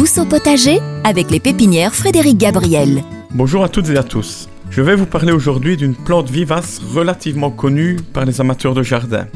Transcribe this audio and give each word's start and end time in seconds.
Tous 0.00 0.16
au 0.16 0.24
potager 0.24 0.78
avec 1.04 1.30
les 1.30 1.40
pépinières 1.40 1.94
Frédéric 1.94 2.38
Gabriel. 2.38 3.02
Bonjour 3.32 3.62
à 3.62 3.68
toutes 3.68 3.90
et 3.90 3.98
à 3.98 4.02
tous. 4.02 4.48
Je 4.70 4.80
vais 4.80 4.94
vous 4.94 5.04
parler 5.04 5.30
aujourd'hui 5.30 5.76
d'une 5.76 5.94
plante 5.94 6.30
vivace 6.30 6.80
relativement 6.94 7.50
connue 7.50 7.98
par 8.14 8.24
les 8.24 8.40
amateurs 8.40 8.72
de 8.72 8.82
jardin. 8.82 9.26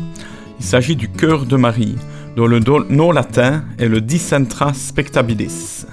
Il 0.58 0.64
s'agit 0.64 0.96
du 0.96 1.10
cœur 1.10 1.44
de 1.44 1.58
Marie, 1.58 1.96
dont 2.34 2.46
le 2.46 2.60
nom 2.88 3.12
latin 3.12 3.62
est 3.78 3.88
le 3.88 4.00
Dicentra 4.00 4.72
spectabilis. 4.72 5.84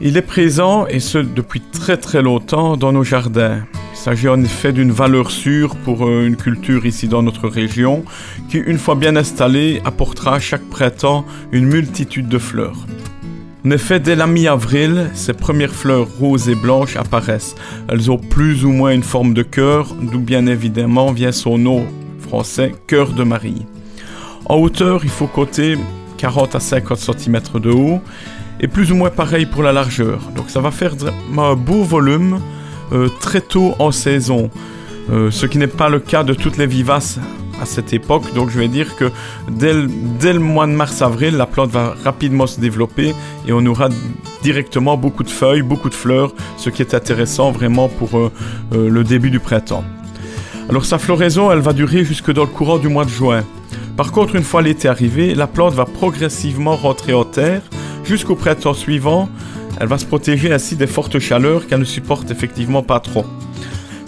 Il 0.00 0.16
est 0.16 0.22
présent, 0.22 0.86
et 0.86 1.00
ce 1.00 1.18
depuis 1.18 1.60
très 1.60 1.96
très 1.96 2.22
longtemps, 2.22 2.76
dans 2.76 2.92
nos 2.92 3.02
jardins. 3.02 3.66
Il 3.92 3.98
s'agit 3.98 4.28
en 4.28 4.40
effet 4.40 4.72
d'une 4.72 4.92
valeur 4.92 5.32
sûre 5.32 5.74
pour 5.74 6.06
euh, 6.06 6.28
une 6.28 6.36
culture 6.36 6.86
ici 6.86 7.08
dans 7.08 7.24
notre 7.24 7.48
région, 7.48 8.04
qui, 8.48 8.58
une 8.58 8.78
fois 8.78 8.94
bien 8.94 9.16
installée, 9.16 9.82
apportera 9.84 10.38
chaque 10.38 10.70
printemps 10.70 11.24
une 11.50 11.66
multitude 11.66 12.28
de 12.28 12.38
fleurs. 12.38 12.86
En 13.66 13.70
effet, 13.70 13.98
dès 13.98 14.14
la 14.14 14.26
mi-avril, 14.26 15.08
ces 15.14 15.32
premières 15.32 15.72
fleurs 15.72 16.06
roses 16.18 16.50
et 16.50 16.54
blanches 16.54 16.96
apparaissent. 16.96 17.54
Elles 17.88 18.10
ont 18.10 18.18
plus 18.18 18.66
ou 18.66 18.70
moins 18.70 18.92
une 18.92 19.02
forme 19.02 19.32
de 19.32 19.42
cœur, 19.42 19.94
d'où 20.02 20.18
bien 20.18 20.46
évidemment 20.46 21.12
vient 21.12 21.32
son 21.32 21.56
nom 21.56 21.86
français, 22.20 22.72
cœur 22.86 23.12
de 23.12 23.24
Marie. 23.24 23.64
En 24.44 24.56
hauteur, 24.56 25.00
il 25.04 25.08
faut 25.08 25.26
compter 25.26 25.78
40 26.18 26.56
à 26.56 26.60
50 26.60 26.98
cm 26.98 27.40
de 27.54 27.70
haut, 27.70 28.02
et 28.60 28.68
plus 28.68 28.92
ou 28.92 28.96
moins 28.96 29.08
pareil 29.08 29.46
pour 29.46 29.62
la 29.62 29.72
largeur. 29.72 30.20
Donc 30.36 30.50
ça 30.50 30.60
va 30.60 30.70
faire 30.70 30.92
un 31.38 31.54
beau 31.54 31.84
volume 31.84 32.40
euh, 32.92 33.08
très 33.18 33.40
tôt 33.40 33.74
en 33.78 33.92
saison, 33.92 34.50
euh, 35.10 35.30
ce 35.30 35.46
qui 35.46 35.56
n'est 35.56 35.68
pas 35.68 35.88
le 35.88 36.00
cas 36.00 36.22
de 36.22 36.34
toutes 36.34 36.58
les 36.58 36.66
vivaces 36.66 37.18
à 37.64 37.66
cette 37.66 37.92
époque. 37.92 38.32
Donc 38.34 38.50
je 38.50 38.58
vais 38.58 38.68
dire 38.68 38.94
que 38.94 39.10
dès 39.50 39.72
le, 39.72 40.38
mois 40.38 40.66
de 40.66 40.72
mars-avril, 40.72 41.36
la 41.36 41.46
plante 41.46 41.70
va 41.70 41.94
rapidement 42.04 42.46
se 42.46 42.60
développer 42.60 43.14
et 43.48 43.52
on 43.52 43.64
aura 43.66 43.88
directement 44.42 44.96
beaucoup 44.96 45.24
de 45.24 45.30
feuilles, 45.30 45.62
beaucoup 45.62 45.88
de 45.88 45.94
fleurs, 45.94 46.32
ce 46.56 46.70
qui 46.70 46.82
est 46.82 46.94
intéressant 46.94 47.50
vraiment 47.50 47.88
pour 47.88 48.18
euh, 48.18 48.30
euh, 48.72 48.88
le 48.88 49.02
début 49.02 49.30
du 49.30 49.40
printemps. 49.40 49.84
Alors 50.68 50.84
sa 50.84 50.98
floraison, 50.98 51.50
elle 51.50 51.60
va 51.60 51.72
durer 51.72 52.04
jusque 52.04 52.32
dans 52.32 52.44
le 52.44 52.54
courant 52.58 52.78
du 52.78 52.88
mois 52.88 53.04
de 53.04 53.10
juin. 53.10 53.42
Par 53.96 54.12
contre, 54.12 54.36
une 54.36 54.44
fois 54.44 54.62
l'été 54.62 54.88
arrivé, 54.88 55.34
la 55.34 55.46
plante 55.46 55.74
va 55.74 55.84
progressivement 55.84 56.76
rentrer 56.76 57.14
en 57.14 57.24
terre 57.24 57.62
jusqu'au 58.04 58.34
printemps 58.34 58.74
suivant. 58.74 59.28
Elle 59.80 59.88
va 59.88 59.98
se 59.98 60.06
protéger 60.06 60.52
ainsi 60.52 60.76
des 60.76 60.86
fortes 60.86 61.18
chaleurs 61.18 61.66
qu'elle 61.66 61.80
ne 61.80 61.84
supporte 61.84 62.30
effectivement 62.30 62.82
pas 62.82 63.00
trop. 63.00 63.24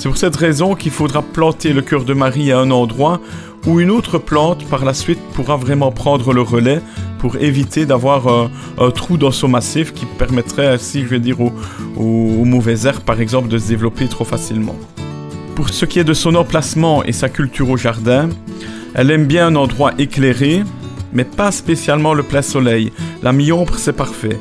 C'est 0.06 0.10
pour 0.10 0.18
cette 0.18 0.36
raison 0.36 0.76
qu'il 0.76 0.92
faudra 0.92 1.20
planter 1.20 1.72
le 1.72 1.82
cœur 1.82 2.04
de 2.04 2.14
Marie 2.14 2.52
à 2.52 2.60
un 2.60 2.70
endroit 2.70 3.20
où 3.66 3.80
une 3.80 3.90
autre 3.90 4.18
plante 4.18 4.64
par 4.66 4.84
la 4.84 4.94
suite 4.94 5.18
pourra 5.34 5.56
vraiment 5.56 5.90
prendre 5.90 6.32
le 6.32 6.42
relais 6.42 6.80
pour 7.18 7.34
éviter 7.38 7.86
d'avoir 7.86 8.28
un, 8.28 8.90
trou 8.92 9.16
dans 9.16 9.32
son 9.32 9.48
massif 9.48 9.92
qui 9.92 10.06
permettrait 10.06 10.68
ainsi, 10.68 11.02
je 11.02 11.08
vais 11.08 11.18
dire, 11.18 11.40
aux, 11.40 11.52
aux, 11.96 12.44
mauvaises 12.44 12.86
herbes 12.86 13.02
par 13.02 13.20
exemple 13.20 13.48
de 13.48 13.58
se 13.58 13.66
développer 13.66 14.06
trop 14.06 14.24
facilement. 14.24 14.76
Pour 15.56 15.70
ce 15.70 15.84
qui 15.84 15.98
est 15.98 16.04
de 16.04 16.14
son 16.14 16.36
emplacement 16.36 17.02
et 17.02 17.10
sa 17.10 17.28
culture 17.28 17.68
au 17.68 17.76
jardin, 17.76 18.28
elle 18.94 19.10
aime 19.10 19.26
bien 19.26 19.48
un 19.48 19.56
endroit 19.56 19.90
éclairé, 19.98 20.62
mais 21.12 21.24
pas 21.24 21.50
spécialement 21.50 22.14
le 22.14 22.22
plein 22.22 22.42
soleil. 22.42 22.92
La 23.24 23.32
mi-ombre, 23.32 23.74
c'est 23.76 23.96
parfait. 23.96 24.38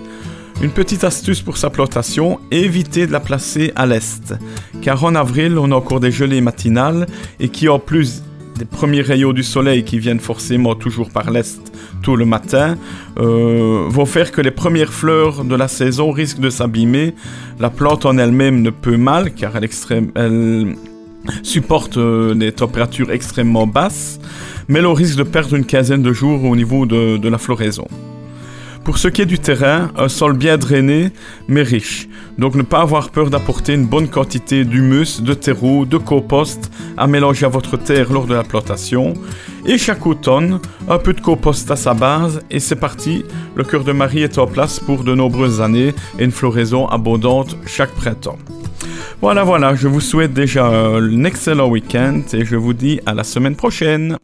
Une 0.61 0.71
petite 0.71 1.03
astuce 1.03 1.41
pour 1.41 1.57
sa 1.57 1.69
plantation, 1.69 2.39
évitez 2.49 3.07
de 3.07 3.11
la 3.11 3.19
placer 3.19 3.73
à 3.75 3.85
l'est, 3.85 4.33
car 4.81 5.03
en 5.03 5.13
avril 5.13 5.57
on 5.59 5.71
a 5.71 5.75
encore 5.75 5.99
des 5.99 6.11
gelées 6.11 6.41
matinales 6.41 7.07
et 7.39 7.49
qui 7.49 7.67
en 7.67 7.77
plus 7.77 8.23
des 8.57 8.65
premiers 8.65 9.01
rayons 9.01 9.33
du 9.33 9.43
soleil 9.43 9.83
qui 9.83 9.99
viennent 9.99 10.21
forcément 10.21 10.75
toujours 10.75 11.09
par 11.09 11.29
l'est 11.29 11.59
tôt 12.01 12.15
le 12.15 12.25
matin, 12.25 12.77
euh, 13.19 13.85
vont 13.89 14.05
faire 14.05 14.31
que 14.31 14.39
les 14.39 14.51
premières 14.51 14.93
fleurs 14.93 15.43
de 15.43 15.55
la 15.55 15.67
saison 15.67 16.11
risquent 16.11 16.39
de 16.39 16.49
s'abîmer. 16.49 17.15
La 17.59 17.69
plante 17.69 18.05
en 18.05 18.17
elle-même 18.17 18.61
ne 18.61 18.69
peut 18.69 18.97
mal 18.97 19.33
car 19.33 19.57
elle, 19.57 19.67
elle 20.15 20.75
supporte 21.43 21.97
euh, 21.97 22.33
des 22.33 22.53
températures 22.53 23.11
extrêmement 23.11 23.67
basses, 23.67 24.19
mais 24.69 24.79
l'on 24.79 24.93
risque 24.93 25.17
de 25.17 25.23
perdre 25.23 25.55
une 25.55 25.65
quinzaine 25.65 26.01
de 26.01 26.13
jours 26.13 26.45
au 26.45 26.55
niveau 26.55 26.85
de 26.85 27.27
la 27.27 27.37
floraison. 27.37 27.87
Pour 28.85 28.99
ce 28.99 29.07
qui 29.07 29.23
est 29.23 29.25
du 29.25 29.39
terrain, 29.39 29.89
un 29.97 30.07
sol 30.07 30.37
bien 30.37 30.59
drainé 30.59 31.09
mais 31.47 31.63
riche. 31.63 32.07
Donc 32.37 32.53
ne 32.53 32.61
pas 32.61 32.81
avoir 32.81 33.09
peur 33.09 33.31
d'apporter 33.31 33.73
une 33.73 33.87
bonne 33.87 34.07
quantité 34.07 34.63
d'humus, 34.63 35.21
de 35.21 35.33
terreau, 35.33 35.85
de 35.85 35.97
compost 35.97 36.71
à 36.95 37.07
mélanger 37.07 37.47
à 37.47 37.49
votre 37.49 37.77
terre 37.77 38.13
lors 38.13 38.27
de 38.27 38.35
la 38.35 38.43
plantation. 38.43 39.15
Et 39.65 39.79
chaque 39.79 40.05
automne, 40.05 40.59
un 40.87 40.99
peu 40.99 41.13
de 41.13 41.19
compost 41.19 41.71
à 41.71 41.75
sa 41.75 41.95
base 41.95 42.41
et 42.51 42.59
c'est 42.59 42.75
parti. 42.75 43.25
Le 43.55 43.63
cœur 43.63 43.83
de 43.83 43.91
Marie 43.91 44.21
est 44.21 44.37
en 44.37 44.45
place 44.45 44.79
pour 44.79 45.03
de 45.03 45.15
nombreuses 45.15 45.61
années 45.61 45.95
et 46.19 46.23
une 46.23 46.31
floraison 46.31 46.87
abondante 46.87 47.57
chaque 47.65 47.91
printemps. 47.91 48.37
Voilà, 49.19 49.43
voilà, 49.43 49.73
je 49.73 49.87
vous 49.87 50.01
souhaite 50.01 50.33
déjà 50.33 50.67
un 50.67 51.23
excellent 51.23 51.69
week-end 51.69 52.21
et 52.33 52.45
je 52.45 52.55
vous 52.55 52.73
dis 52.73 52.99
à 53.07 53.15
la 53.15 53.23
semaine 53.23 53.55
prochaine. 53.55 54.17